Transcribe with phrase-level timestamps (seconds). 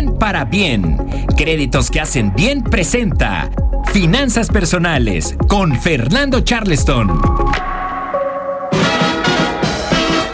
[0.00, 0.96] bien para bien.
[1.36, 3.50] Créditos que hacen bien presenta.
[3.92, 7.20] Finanzas personales con Fernando Charleston.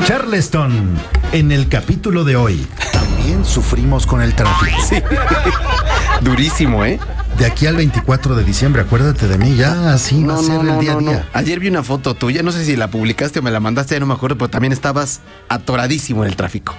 [0.04, 0.96] Charleston,
[1.32, 4.76] en el capítulo de hoy, también sufrimos con el tráfico.
[6.20, 7.00] Durísimo, ¿eh?
[7.38, 10.78] De aquí al 24 de diciembre, acuérdate de mí, ya así va a ser el
[10.78, 11.28] día a día.
[11.32, 14.00] Ayer vi una foto tuya, no sé si la publicaste o me la mandaste, ya
[14.00, 16.74] no me acuerdo, pero también estabas atoradísimo en el tráfico.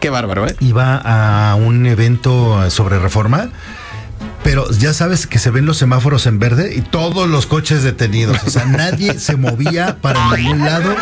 [0.00, 0.56] Qué bárbaro, ¿eh?
[0.60, 3.50] Iba a un evento sobre reforma.
[4.42, 8.42] Pero ya sabes que se ven los semáforos en verde y todos los coches detenidos.
[8.44, 10.94] O sea, nadie se movía para ningún lado.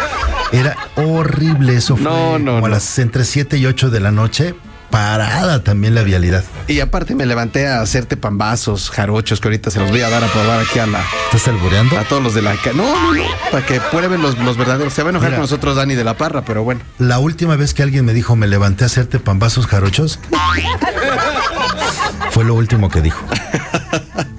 [0.53, 1.77] Era horrible.
[1.77, 4.55] Eso fue No, no, como a las entre 7 y 8 de la noche.
[4.91, 6.43] Parada también la vialidad.
[6.67, 10.25] Y aparte me levanté a hacerte pambazos, jarochos, que ahorita se los voy a dar
[10.25, 11.99] a probar aquí a la, ¿Estás albureando?
[11.99, 14.93] a todos los de la No, no, no, para que prueben los, los verdaderos.
[14.93, 15.39] Se va a enojar Mira.
[15.39, 16.81] con nosotros Dani de la Parra, pero bueno.
[16.99, 20.19] La última vez que alguien me dijo me levanté a hacerte pambazos jarochos.
[22.31, 23.25] fue lo último que dijo.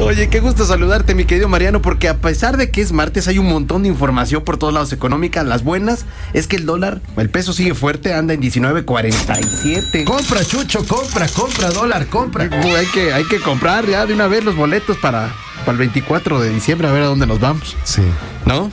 [0.00, 3.38] Oye, qué gusto saludarte, mi querido Mariano, porque a pesar de que es martes, hay
[3.38, 5.42] un montón de información por todos lados económica.
[5.42, 10.04] Las buenas es que el dólar, el peso sigue fuerte, anda en 19.47.
[10.04, 12.44] Compra, Chucho, compra, compra, dólar, compra.
[12.44, 16.40] Hay que, hay que comprar ya de una vez los boletos para, para el 24
[16.40, 18.02] de diciembre, a ver a dónde nos vamos, Sí.
[18.46, 18.70] ¿no?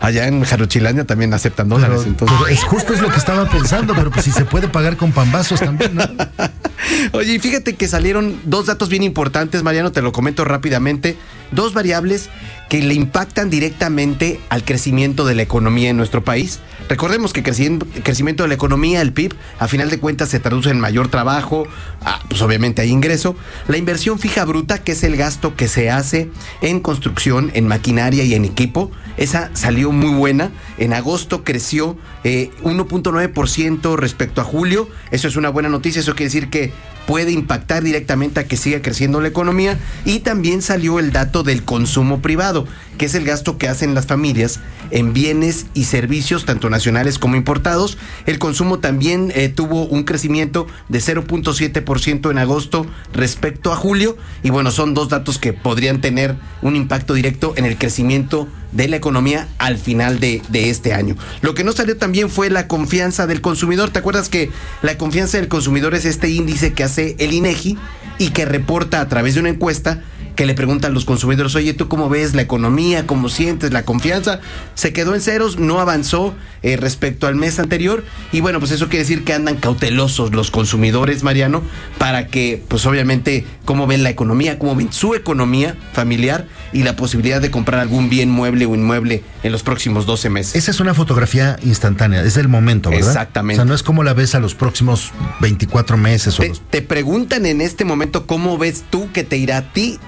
[0.00, 2.36] Allá en Jarochilandia también aceptan Pero, dólares, entonces.
[2.38, 5.10] pero es justo es lo que estaba pensando, pero pues si se puede pagar con
[5.12, 6.04] pambazos también, ¿no?
[7.12, 11.16] Oye, fíjate que salieron dos datos bien importantes, Mariano, te lo comento rápidamente.
[11.50, 12.28] Dos variables
[12.68, 16.60] que le impactan directamente al crecimiento de la economía en nuestro país.
[16.88, 20.70] Recordemos que crecien- crecimiento de la economía, el PIB, a final de cuentas se traduce
[20.70, 21.66] en mayor trabajo,
[22.02, 23.36] ah, pues obviamente hay ingreso.
[23.68, 26.30] La inversión fija bruta, que es el gasto que se hace
[26.62, 30.50] en construcción, en maquinaria y en equipo, esa salió muy buena.
[30.78, 34.88] En agosto creció eh, 1.9% respecto a julio.
[35.10, 36.00] Eso es una buena noticia.
[36.00, 36.72] Eso quiere decir que
[37.06, 39.76] puede impactar directamente a que siga creciendo la economía.
[40.04, 42.66] Y también salió el dato del consumo privado,
[42.96, 44.60] que es el gasto que hacen las familias
[44.90, 46.77] en bienes y servicios, tanto nacionales
[47.18, 47.98] como importados.
[48.26, 54.16] El consumo también eh, tuvo un crecimiento de 0.7% en agosto respecto a julio.
[54.42, 58.88] Y bueno, son dos datos que podrían tener un impacto directo en el crecimiento de
[58.88, 61.16] la economía al final de, de este año.
[61.40, 63.90] Lo que no salió también fue la confianza del consumidor.
[63.90, 64.50] ¿Te acuerdas que
[64.82, 67.78] la confianza del consumidor es este índice que hace el INEGI
[68.18, 70.02] y que reporta a través de una encuesta
[70.38, 73.08] que le preguntan los consumidores, oye, ¿tú cómo ves la economía?
[73.08, 74.38] ¿Cómo sientes la confianza?
[74.76, 76.32] Se quedó en ceros, no avanzó
[76.62, 78.04] eh, respecto al mes anterior.
[78.30, 81.64] Y bueno, pues eso quiere decir que andan cautelosos los consumidores, Mariano,
[81.98, 86.94] para que, pues obviamente, cómo ven la economía, cómo ven su economía familiar y la
[86.94, 90.54] posibilidad de comprar algún bien mueble o inmueble en los próximos 12 meses.
[90.54, 93.08] Esa es una fotografía instantánea, es del momento, ¿verdad?
[93.08, 93.60] Exactamente.
[93.60, 95.10] O sea, no es como la ves a los próximos
[95.40, 96.62] 24 meses o Te, los...
[96.70, 99.98] te preguntan en este momento cómo ves tú que te irá a ti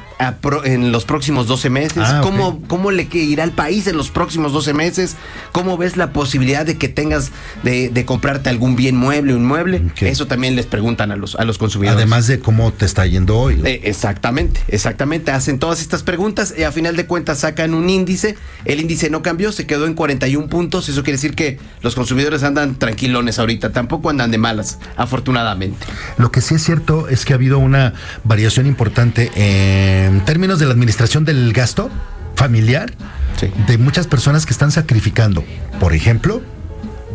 [0.40, 4.10] pro- en los próximos 12 meses, Ah, cómo, cómo le irá al país en los
[4.10, 5.16] próximos 12 meses,
[5.52, 7.30] cómo ves la posibilidad de que tengas
[7.62, 9.82] de, de comprarte algún bien mueble o inmueble.
[10.00, 11.96] Eso también les preguntan a los, a los consumidores.
[11.96, 13.60] Además de cómo te está yendo hoy.
[13.64, 15.30] Eh, exactamente, exactamente.
[15.30, 18.36] Hacen todas estas preguntas y a final de cuentas sacan un índice.
[18.64, 20.88] El índice no cambió, se quedó en 41 puntos.
[20.88, 23.72] Eso quiere decir que los consumidores andan tranquilones ahorita.
[23.72, 25.86] Tampoco andan de malas, afortunadamente.
[26.18, 27.94] Lo que sí es cierto es que ha habido una
[28.24, 31.90] variación importante en términos de la administración del gasto
[32.34, 32.92] familiar
[33.38, 33.50] Sí.
[33.66, 35.44] de muchas personas que están sacrificando,
[35.78, 36.42] por ejemplo,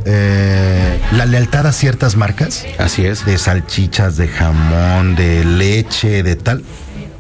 [0.06, 3.26] eh, la lealtad a ciertas marcas Así es.
[3.26, 6.64] de salchichas, de jamón, de leche, de tal,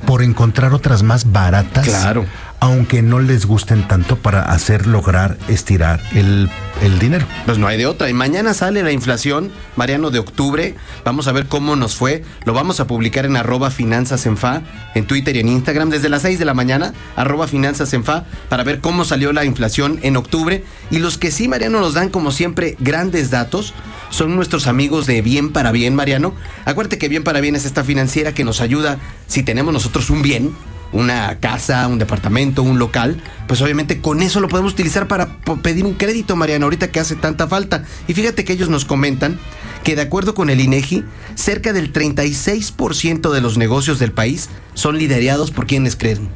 [0.05, 1.85] por encontrar otras más baratas.
[1.85, 2.25] Claro.
[2.59, 6.49] Aunque no les gusten tanto para hacer lograr estirar el,
[6.81, 7.25] el dinero.
[7.45, 8.09] Pues no hay de otra.
[8.09, 10.75] Y mañana sale la inflación, Mariano, de octubre.
[11.03, 12.23] Vamos a ver cómo nos fue.
[12.45, 14.61] Lo vamos a publicar en arroba finanzas en fa,
[14.93, 18.25] en Twitter y en Instagram, desde las 6 de la mañana, arroba finanzas en fa,
[18.49, 20.63] para ver cómo salió la inflación en octubre.
[20.91, 23.73] Y los que sí, Mariano, nos dan como siempre grandes datos
[24.09, 26.33] son nuestros amigos de Bien para Bien, Mariano.
[26.65, 28.97] Acuérdate que Bien para Bien es esta financiera que nos ayuda
[29.27, 30.53] si tenemos nosotros un bien
[30.91, 35.85] una casa, un departamento, un local, pues obviamente con eso lo podemos utilizar para pedir
[35.85, 37.83] un crédito, Mariano, ahorita que hace tanta falta.
[38.07, 39.39] Y fíjate que ellos nos comentan
[39.83, 41.03] que de acuerdo con el INEGI,
[41.35, 46.29] cerca del 36% de los negocios del país son liderados por quienes creen.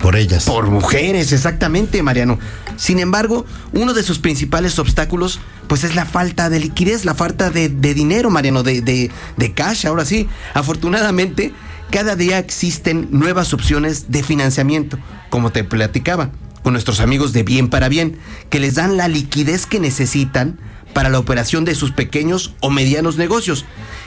[0.00, 0.44] Por ellas.
[0.44, 2.38] Por mujeres, exactamente, Mariano.
[2.76, 7.50] Sin embargo, uno de sus principales obstáculos, pues es la falta de liquidez, la falta
[7.50, 10.28] de, de dinero, Mariano, de, de, de cash, ahora sí.
[10.54, 11.52] Afortunadamente,
[11.92, 14.98] cada día existen nuevas opciones de financiamiento,
[15.28, 16.30] como te platicaba,
[16.62, 18.16] con nuestros amigos de Bien para Bien,
[18.48, 20.58] que les dan la liquidez que necesitan
[20.94, 23.66] para la operación de sus pequeños o medianos negocios.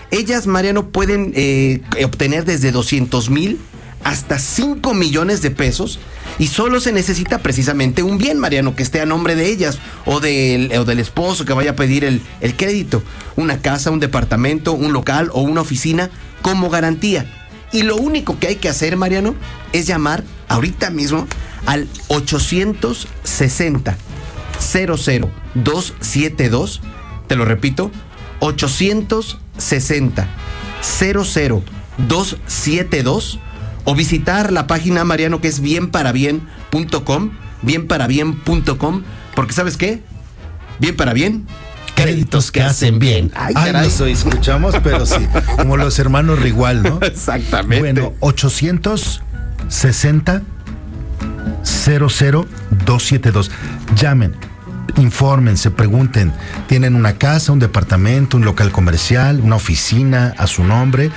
[0.10, 3.60] Ellas, Mariano, pueden eh, obtener desde 200 mil
[4.04, 6.00] hasta 5 millones de pesos
[6.40, 10.20] y solo se necesita precisamente un bien, Mariano, que esté a nombre de ellas o
[10.20, 13.04] del, o del esposo que vaya a pedir el, el crédito.
[13.36, 16.10] Una casa, un departamento, un local o una oficina
[16.42, 17.45] como garantía.
[17.76, 19.36] Y lo único que hay que hacer, Mariano,
[19.74, 21.28] es llamar ahorita mismo
[21.66, 23.98] al 860
[24.74, 26.82] 00272.
[27.28, 27.92] Te lo repito,
[28.40, 30.30] 860
[30.80, 33.40] 00272
[33.84, 37.32] o visitar la página Mariano que es bienparabien.com,
[37.62, 39.04] bienparabien.com,
[39.36, 40.02] porque ¿sabes qué?
[40.80, 41.46] Bien para bien.
[41.96, 43.32] Créditos que hacen bien.
[43.36, 45.28] Ay, Ay, nos escuchamos, pero sí,
[45.58, 47.00] como los hermanos Rigual, ¿no?
[47.02, 47.80] Exactamente.
[47.80, 50.42] Bueno, 860
[51.64, 53.52] 00272.
[53.96, 54.36] Llamen,
[54.98, 56.34] infórmense, pregunten.
[56.68, 61.12] ¿Tienen una casa, un departamento, un local comercial, una oficina a su nombre?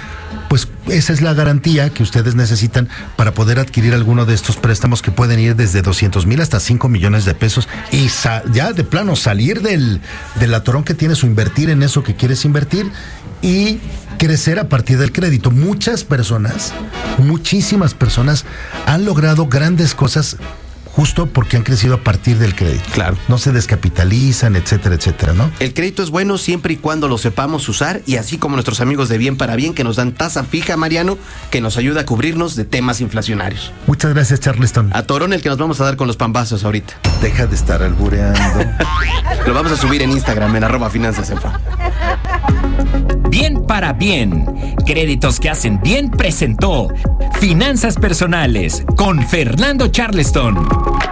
[0.49, 5.03] Pues esa es la garantía que ustedes necesitan para poder adquirir alguno de estos préstamos
[5.03, 8.09] que pueden ir desde 200 mil hasta 5 millones de pesos y
[8.53, 10.01] ya de plano salir del,
[10.41, 12.91] del atorón que tienes o invertir en eso que quieres invertir
[13.43, 13.79] y
[14.19, 15.51] crecer a partir del crédito.
[15.51, 16.73] Muchas personas,
[17.19, 18.45] muchísimas personas
[18.87, 20.37] han logrado grandes cosas
[20.99, 22.83] justo porque han crecido a partir del crédito.
[22.93, 23.17] Claro.
[23.29, 25.49] No se descapitalizan, etcétera, etcétera, ¿no?
[25.61, 29.09] El crédito es bueno siempre y cuando lo sepamos usar y así como nuestros amigos
[29.09, 31.17] de Bien para Bien que nos dan tasa fija, Mariano,
[31.53, 33.73] que nos ayuda a cubrirnos de temas inflacionarios.
[33.87, 34.91] Muchas gracias, Charleston.
[34.93, 36.95] A Torón el que nos vamos a dar con los pambazos ahorita.
[37.23, 38.41] Deja de estar albureando.
[39.47, 41.61] Lo vamos a subir en Instagram en arroba finanzas en fa.
[43.31, 44.75] Bien para bien.
[44.85, 46.89] Créditos que hacen bien presentó
[47.40, 51.07] Finanzas Personales con Fernando Charleston.